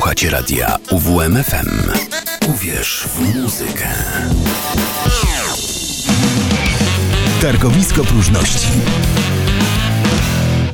Słuchacie 0.00 0.30
radia 0.30 0.76
UWMFM. 0.90 1.68
Uwierz 2.48 3.08
w 3.08 3.36
muzykę. 3.36 3.88
Targowisko 7.42 8.04
próżności. 8.04 8.68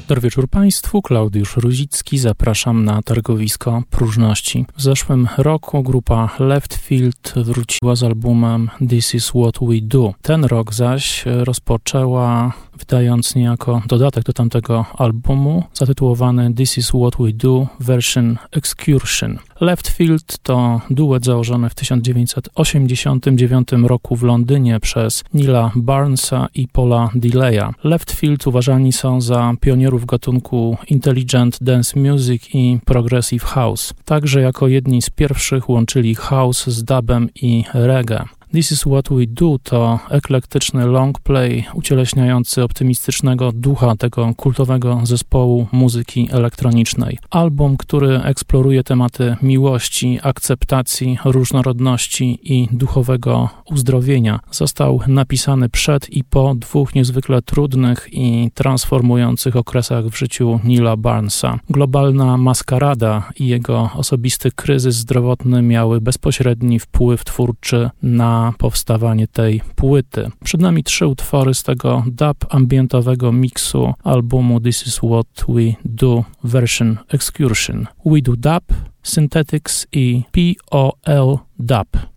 Dobry 0.09 0.23
wieczór 0.23 0.49
Państwu, 0.49 1.03
Klaudiusz 1.03 1.57
Ruzicki, 1.57 2.19
zapraszam 2.19 2.85
na 2.85 3.03
targowisko 3.03 3.83
próżności. 3.91 4.67
W 4.77 4.83
zeszłym 4.83 5.29
roku 5.39 5.83
grupa 5.83 6.31
Left 6.39 6.75
Field 6.75 7.35
wróciła 7.37 7.97
z 7.97 8.03
albumem 8.03 8.71
This 8.89 9.15
Is 9.15 9.29
What 9.29 9.59
We 9.61 9.75
Do. 9.83 10.15
Ten 10.23 10.45
rok 10.45 10.75
zaś 10.75 11.25
rozpoczęła 11.27 12.53
wydając 12.79 13.35
niejako 13.35 13.83
dodatek 13.89 14.25
do 14.25 14.33
tamtego 14.33 14.85
albumu 14.99 15.65
zatytułowany 15.75 16.55
This 16.55 16.79
Is 16.79 16.89
What 16.89 17.15
We 17.21 17.33
Do 17.33 17.67
Version 17.81 18.37
Excursion. 18.53 19.39
Left 19.61 19.89
Field 19.89 20.39
to 20.43 20.81
duet 20.91 21.25
założony 21.25 21.71
w 21.71 21.75
1989 21.75 23.69
roku 23.85 24.17
w 24.17 24.23
Londynie 24.23 24.81
przez 24.81 25.25
Nila 25.35 25.71
Barnesa 25.77 26.49
i 26.55 26.69
Paula 26.69 27.11
Delaya. 27.15 27.73
Left 27.85 28.13
Field 28.13 28.47
uważani 28.47 28.93
są 28.93 29.21
za 29.21 29.53
pionierów 29.61 30.07
gatunku 30.07 30.77
Intelligent 30.89 31.59
Dance 31.61 32.01
Music 32.01 32.49
i 32.55 32.79
Progressive 32.85 33.45
House. 33.45 33.95
Także 34.05 34.41
jako 34.41 34.69
jedni 34.69 35.03
z 35.03 35.11
pierwszych 35.11 35.69
łączyli 35.69 36.15
house 36.15 36.67
z 36.67 36.85
dubem 36.85 37.29
i 37.35 37.65
reggae. 37.75 38.25
This 38.53 38.73
is 38.73 38.81
What 38.81 39.09
We 39.11 39.27
Do 39.27 39.59
to 39.63 39.99
eklektyczny 40.11 40.87
long 40.87 41.21
play 41.21 41.65
ucieleśniający 41.75 42.63
optymistycznego 42.63 43.53
ducha 43.53 43.97
tego 43.97 44.35
kultowego 44.37 45.01
zespołu 45.03 45.67
muzyki 45.73 46.29
elektronicznej. 46.33 47.19
Album, 47.31 47.77
który 47.77 48.21
eksploruje 48.23 48.85
tematy 48.85 49.37
miłości, 49.43 50.19
akceptacji, 50.23 51.19
różnorodności 51.25 52.39
i 52.43 52.69
duchowego 52.73 53.49
uzdrowienia, 53.65 54.41
został 54.51 55.01
napisany 55.07 55.69
przed 55.69 56.11
i 56.11 56.25
po 56.25 56.55
dwóch 56.55 56.95
niezwykle 56.95 57.43
trudnych 57.43 58.09
i 58.13 58.51
transformujących 58.55 59.57
okresach 59.57 60.05
w 60.05 60.19
życiu 60.19 60.61
Nila 60.65 60.97
Barnesa. 60.97 61.59
Globalna 61.71 62.37
maskarada 62.37 63.29
i 63.39 63.47
jego 63.47 63.91
osobisty 63.95 64.51
kryzys 64.51 64.95
zdrowotny 64.95 65.63
miały 65.63 66.01
bezpośredni 66.01 66.79
wpływ 66.79 67.25
twórczy 67.25 67.91
na 68.03 68.36
powstawanie 68.59 69.29
tej 69.29 69.63
płyty. 69.75 70.31
Przed 70.45 70.61
nami 70.61 70.85
trzy 70.85 71.07
utwory 71.07 71.55
z 71.55 71.63
tego 71.63 72.05
dub 72.07 72.55
ambientowego 72.55 73.33
miksu 73.33 73.95
albumu 74.05 74.61
This 74.61 74.87
Is 74.87 74.97
What 74.97 75.45
We 75.49 75.75
Do 75.85 76.25
Version 76.45 76.99
Excursion. 77.09 77.87
We 78.07 78.21
Do 78.23 78.33
Dub, 78.37 78.65
Synthetics 79.03 79.87
i 79.93 80.23
POL 80.33 81.39
Dub. 81.59 82.16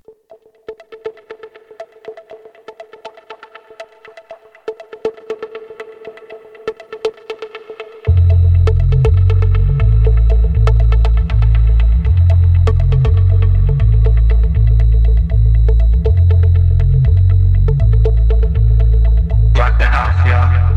the 19.79 19.85
house, 19.85 20.25
yeah. 20.25 20.68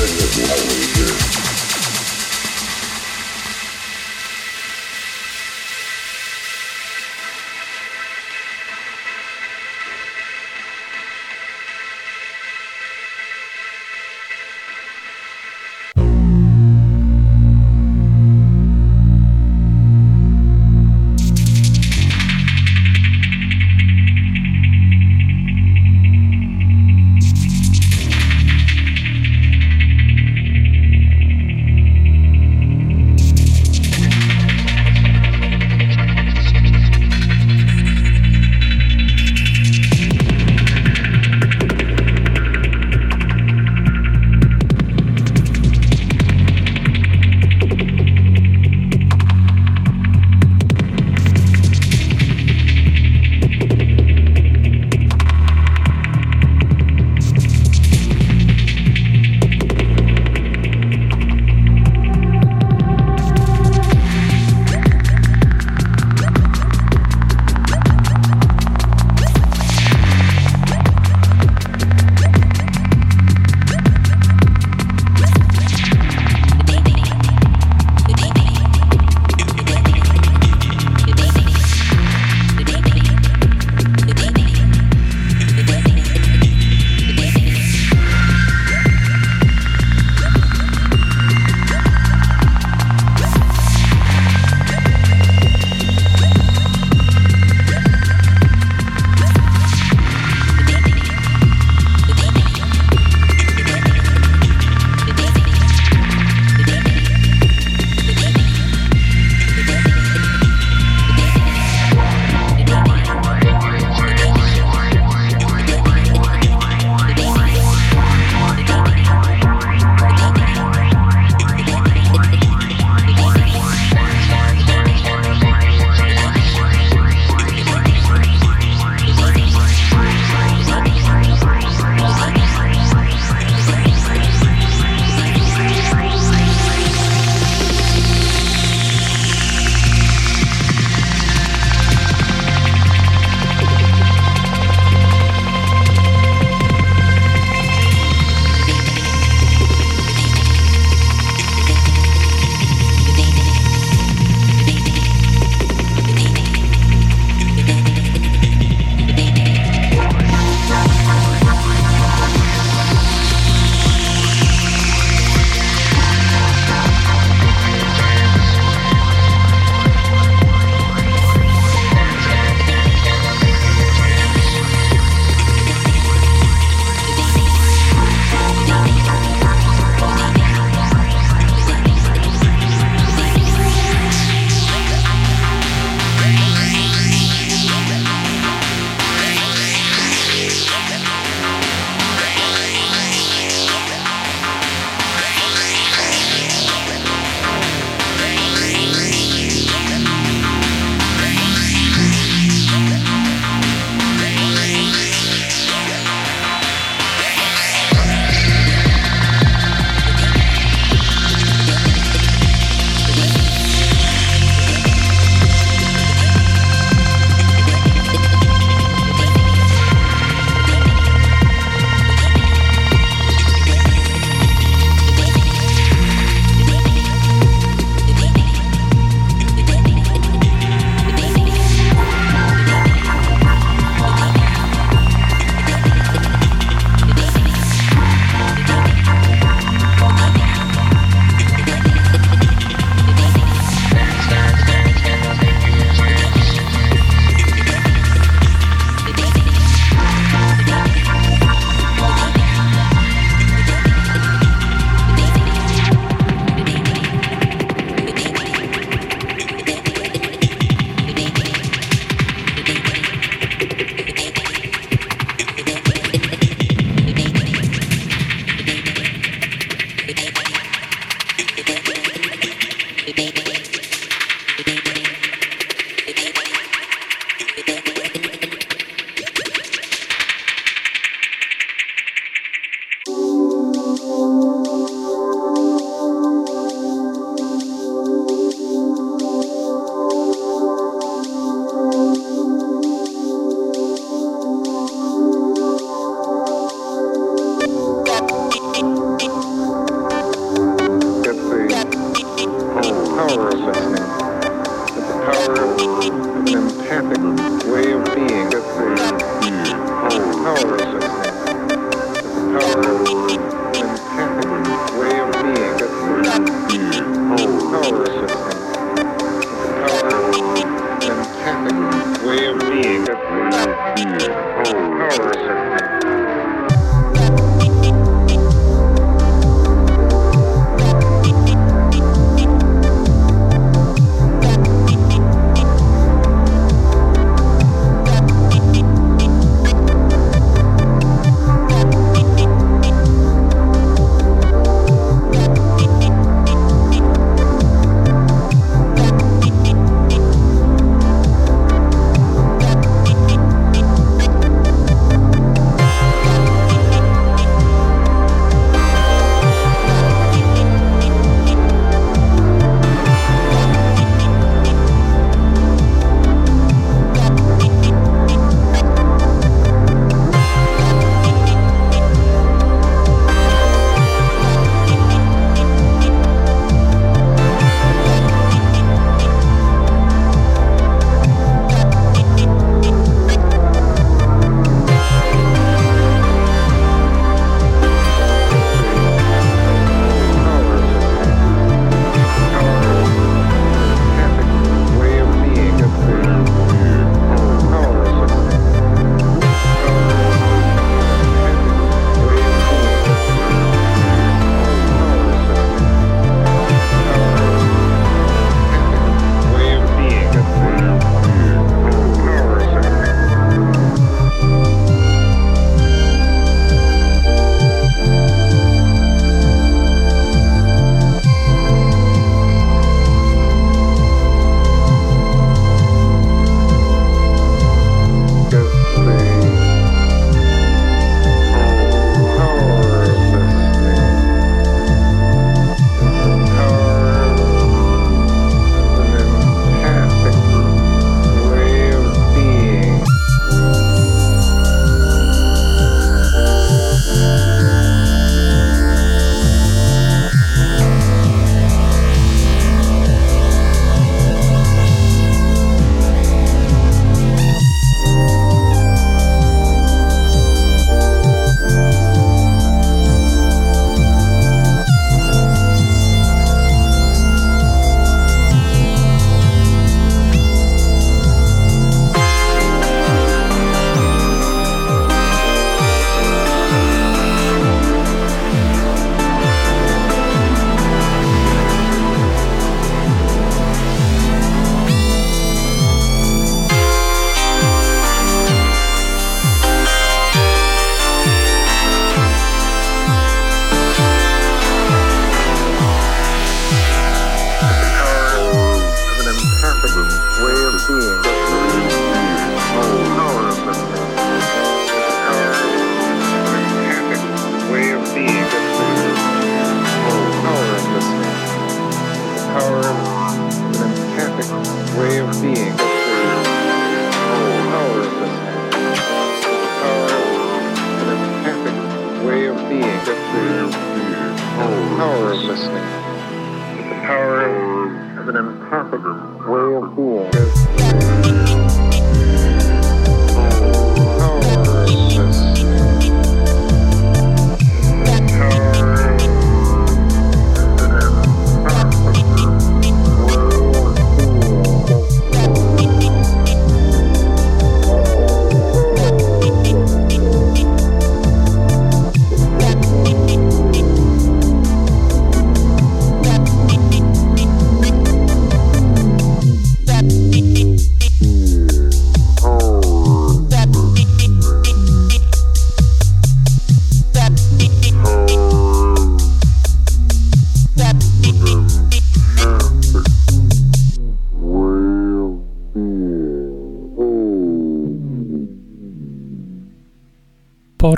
Then 0.00 0.08
there's 0.16 0.38
no 0.38 0.54
way 0.66 0.80
here. 0.94 1.59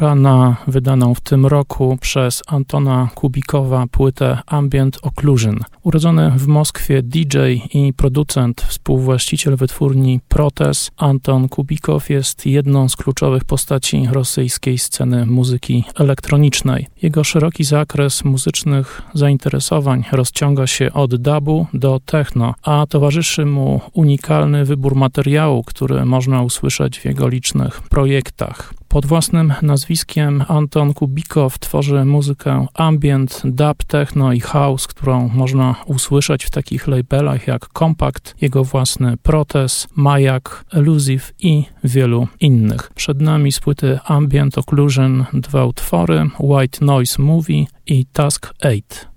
Pora 0.03 0.15
na 0.15 0.57
wydaną 0.67 1.15
w 1.15 1.21
tym 1.21 1.47
roku 1.47 1.99
przez 2.01 2.43
Antona 2.47 3.09
Kubikowa 3.15 3.87
płytę 3.91 4.39
Ambient 4.47 4.99
Occlusion. 5.03 5.59
Urodzony 5.83 6.31
w 6.37 6.47
Moskwie 6.47 7.03
DJ 7.03 7.37
i 7.75 7.93
producent, 7.93 8.63
współwłaściciel 8.63 9.57
wytwórni 9.57 10.21
Protes, 10.29 10.91
Anton 10.97 11.49
Kubikow 11.49 12.11
jest 12.11 12.47
jedną 12.47 12.89
z 12.89 12.97
kluczowych 12.97 13.45
postaci 13.45 14.09
rosyjskiej 14.11 14.79
sceny 14.79 15.27
muzyki 15.27 15.85
elektronicznej. 15.95 16.87
Jego 17.03 17.25
szeroki 17.25 17.65
zakres 17.65 18.25
muzycznych 18.25 19.03
zainteresowań 19.15 20.05
rozciąga 20.13 20.67
się 20.67 20.93
od 20.93 21.17
dubu 21.17 21.67
do 21.75 22.01
techno, 22.07 22.55
a 22.63 22.87
towarzyszy 22.89 23.47
mu 23.47 23.81
unikalny 23.93 24.65
wybór 24.65 24.95
materiału, 24.95 25.63
który 25.65 26.05
można 26.05 26.43
usłyszeć 26.43 27.01
w 27.01 27.05
jego 27.05 27.29
licznych 27.29 27.83
projektach. 27.83 28.75
Pod 28.93 29.07
własnym 29.07 29.55
nazwiskiem 29.63 30.45
Anton 30.49 30.95
Kubikow 30.95 31.59
tworzy 31.59 32.05
muzykę 32.05 32.67
ambient, 32.75 33.43
dub, 33.45 33.85
techno 33.87 34.33
i 34.33 34.41
house, 34.41 34.87
którą 34.87 35.29
można 35.29 35.75
usłyszeć 35.87 36.45
w 36.45 36.51
takich 36.51 36.87
labelach 36.87 37.47
jak 37.47 37.69
Compact, 37.79 38.35
jego 38.41 38.65
własny 38.65 39.17
Protes, 39.17 39.89
Majak, 39.97 40.65
Elusive 40.73 41.33
i 41.39 41.65
wielu 41.85 42.29
innych. 42.41 42.91
Przed 42.95 43.21
nami 43.21 43.53
z 43.53 43.61
płyty 43.61 43.99
Ambient 44.05 44.59
Occlusion 44.59 45.25
dwa 45.33 45.65
utwory 45.65 46.31
White 46.41 46.85
Noise 46.85 47.23
Movie 47.23 47.65
i 47.87 48.07
Task 48.07 48.55
8. 48.61 49.12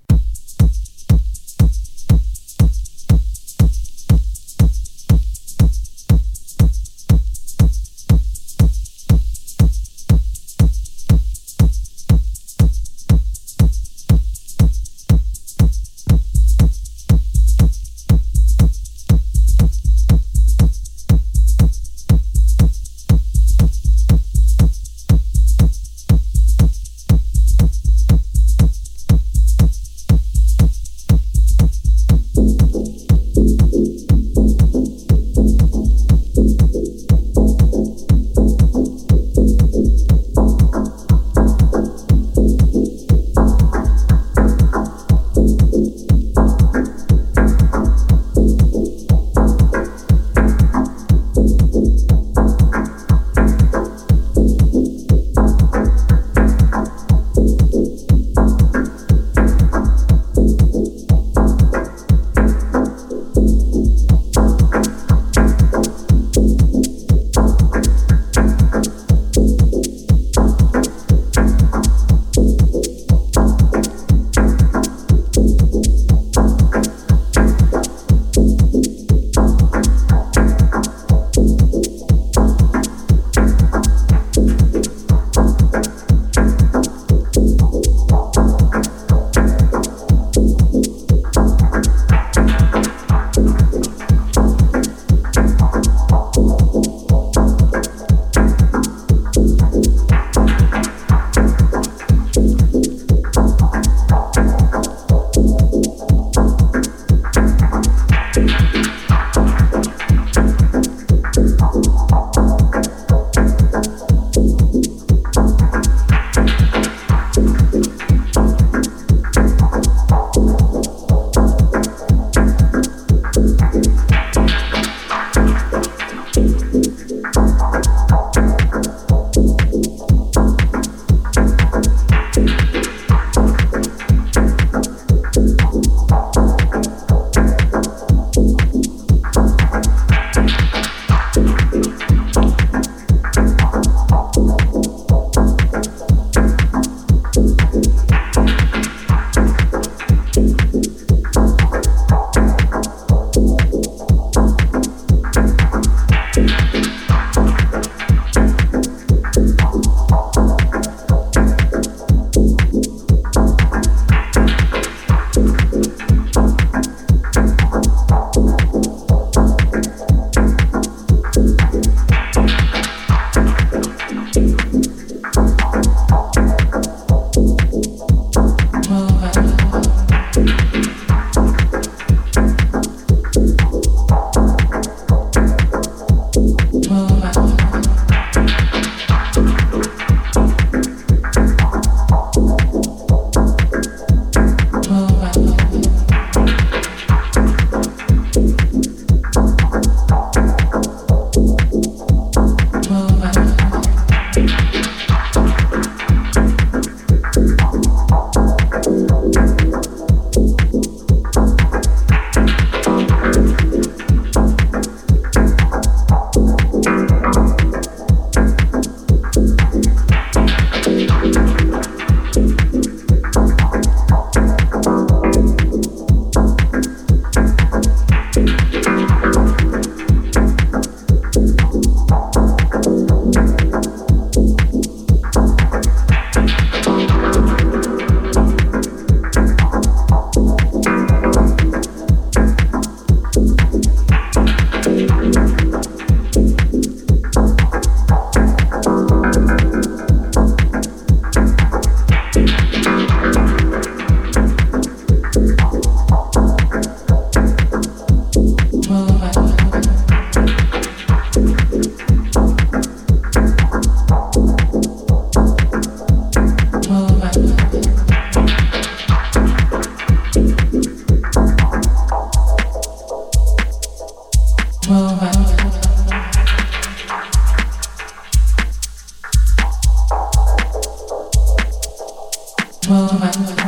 moment. 282.88 283.65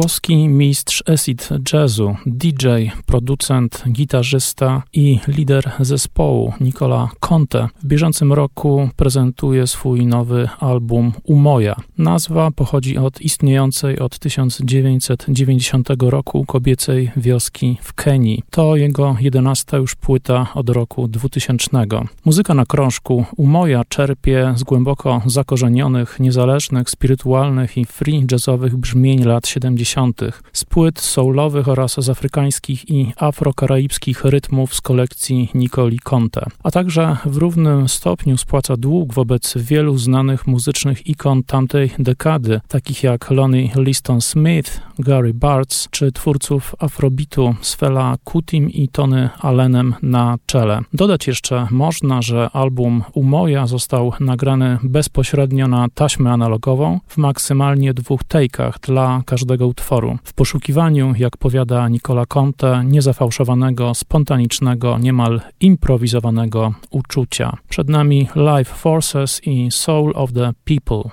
Włoski 0.00 0.48
mistrz 0.48 1.02
acid 1.06 1.48
jazzu, 1.72 2.16
DJ, 2.26 2.66
producent, 3.06 3.84
gitarzysta 3.88 4.82
i 4.92 5.18
lider 5.28 5.72
zespołu 5.80 6.52
Nicola 6.60 7.10
Conte 7.20 7.68
w 7.82 7.86
bieżącym 7.86 8.32
roku 8.32 8.88
prezentuje 8.96 9.66
swój 9.66 10.06
nowy 10.06 10.48
album 10.60 11.12
Umoja. 11.24 11.76
Nazwa 11.98 12.50
pochodzi 12.50 12.98
od 12.98 13.20
istniejącej 13.20 13.98
od 13.98 14.18
1990 14.18 15.88
roku 16.00 16.44
kobiecej 16.44 17.10
wioski 17.16 17.76
w 17.82 17.94
Kenii. 17.94 18.42
To 18.50 18.76
jego 18.76 19.16
jedenasta 19.20 19.76
już 19.76 19.94
płyta 19.94 20.46
od 20.54 20.70
roku 20.70 21.08
2000. 21.08 21.68
Muzyka 22.24 22.54
na 22.54 22.66
krążku 22.66 23.24
Umoja 23.36 23.82
czerpie 23.88 24.52
z 24.56 24.62
głęboko 24.62 25.22
zakorzenionych, 25.26 26.20
niezależnych, 26.20 26.90
spirytualnych 26.90 27.76
i 27.76 27.84
free 27.84 28.26
jazzowych 28.30 28.76
brzmień 28.76 29.24
lat 29.24 29.46
70., 29.46 29.89
z 30.52 30.64
płyt 30.64 31.00
soulowych 31.00 31.68
oraz 31.68 31.94
z 32.00 32.08
afrykańskich 32.08 32.90
i 32.90 33.12
afrokaraibskich 33.16 34.24
rytmów 34.24 34.74
z 34.74 34.80
kolekcji 34.80 35.50
Nicoli 35.54 35.98
Conte, 35.98 36.46
a 36.62 36.70
także 36.70 37.16
w 37.24 37.36
równym 37.36 37.88
stopniu 37.88 38.36
spłaca 38.36 38.76
dług 38.76 39.14
wobec 39.14 39.54
wielu 39.58 39.98
znanych 39.98 40.46
muzycznych 40.46 41.06
ikon 41.06 41.42
tamtej 41.42 41.90
dekady, 41.98 42.60
takich 42.68 43.02
jak 43.02 43.30
Lonnie 43.30 43.70
Liston 43.76 44.20
Smith, 44.20 44.80
Gary 44.98 45.34
Bartz 45.34 45.88
czy 45.90 46.12
twórców 46.12 46.74
afrobitu 46.78 47.54
Sfela 47.60 48.16
Kutim 48.24 48.70
i 48.70 48.88
Tony 48.88 49.30
Allenem 49.40 49.94
na 50.02 50.36
czele. 50.46 50.80
Dodać 50.92 51.26
jeszcze 51.26 51.66
można, 51.70 52.22
że 52.22 52.50
album 52.52 53.02
Umoja 53.14 53.66
został 53.66 54.12
nagrany 54.20 54.78
bezpośrednio 54.82 55.68
na 55.68 55.88
taśmę 55.94 56.32
analogową 56.32 57.00
w 57.08 57.16
maksymalnie 57.16 57.94
dwóch 57.94 58.20
take'ach 58.24 58.80
dla 58.80 59.22
każdego 59.26 59.66
utworu. 59.66 59.79
W 60.24 60.32
poszukiwaniu, 60.32 61.14
jak 61.18 61.36
powiada 61.36 61.88
Nicola 61.88 62.26
Conte, 62.26 62.82
niezafałszowanego, 62.84 63.94
spontanicznego, 63.94 64.98
niemal 64.98 65.40
improwizowanego 65.60 66.74
uczucia. 66.90 67.56
Przed 67.68 67.88
nami 67.88 68.28
Life 68.36 68.74
Forces 68.74 69.40
i 69.46 69.70
Soul 69.70 70.12
of 70.14 70.32
the 70.32 70.52
People. 70.64 71.10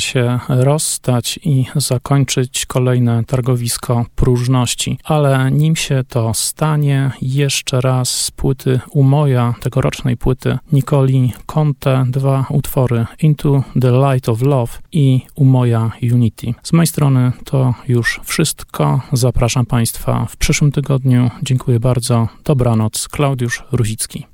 Się 0.00 0.38
rozstać 0.48 1.40
i 1.44 1.66
zakończyć 1.76 2.66
kolejne 2.66 3.24
targowisko 3.24 4.06
próżności. 4.14 4.98
Ale 5.04 5.50
nim 5.52 5.76
się 5.76 6.04
to 6.08 6.34
stanie, 6.34 7.10
jeszcze 7.22 7.80
raz 7.80 8.10
z 8.10 8.30
płyty 8.30 8.80
Umoja, 8.90 9.54
tegorocznej 9.60 10.16
płyty 10.16 10.58
Nicoli 10.72 11.32
Conte, 11.46 12.04
dwa 12.08 12.46
utwory 12.50 13.06
Into 13.22 13.64
the 13.80 13.90
Light 13.90 14.28
of 14.28 14.42
Love 14.42 14.72
i 14.92 15.20
Umoja 15.34 15.90
Unity. 16.12 16.54
Z 16.62 16.72
mojej 16.72 16.86
strony 16.86 17.32
to 17.44 17.74
już 17.88 18.20
wszystko. 18.24 19.00
Zapraszam 19.12 19.66
Państwa 19.66 20.26
w 20.30 20.36
przyszłym 20.36 20.72
tygodniu. 20.72 21.30
Dziękuję 21.42 21.80
bardzo. 21.80 22.28
Dobranoc. 22.44 23.08
Klaudiusz 23.08 23.64
Ruzicki. 23.72 24.26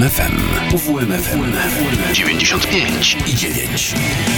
UWMFM. 0.00 0.32
UWMFM 0.72 1.52
95 2.14 3.16
i 3.26 3.34
9. 3.34 4.29